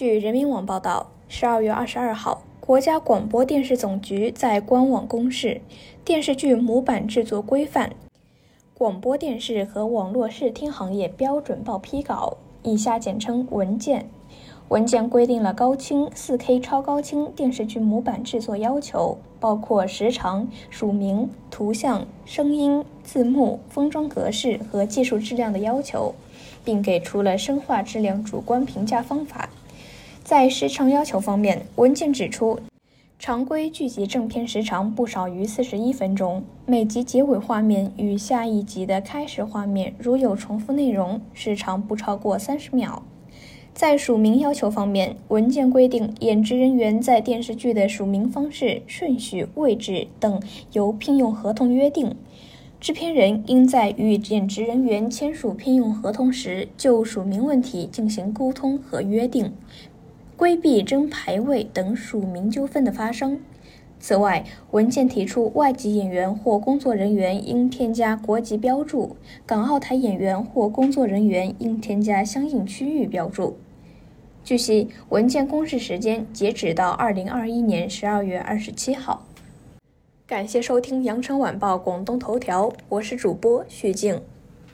[0.00, 5.60] 据人民网报道，十二月二十二号，国家广播电视总局在官网公示
[6.06, 7.90] 《电视剧模板制作规范》
[8.72, 14.08] 广播电视和网络视听行业标准报批稿（以下简称文件）。
[14.70, 26.14] 文件规定了高清 4K 超高清电视剧模板制作要求，包括时长、署名、图像、声音、字幕、封装格式和技术质量的要求，
[26.64, 29.50] 并给出了声画质量主观评价方法。
[30.22, 32.60] 在时长要求方面，文件指出，
[33.18, 43.02] 常规剧集正片时长不少于四十一分钟，每集结尾画面与下一集的开始画面如有重复内容，时长不超过三十秒。
[43.72, 50.40] 在署名要求方面，文件规定，演职人员在电视剧的署名方式、顺序、位置等
[50.72, 52.14] 由聘用合同约定，
[52.80, 59.52] 制片人应在与演职人员签署聘用合同时，就署名问题进行沟通和约定。
[60.40, 63.38] 规避争排位等署名纠纷的发生。
[63.98, 73.58] 此外，文件提出，外籍演员或工作人员应添加国籍标注，港澳台演员或工作人员应添加相应区域标注。
[74.42, 79.26] 据悉，文件公示时间截止到二零二一年十二月二十七号。
[80.26, 84.22] 感谢收听羊城晚报广东头条，我是主播徐静。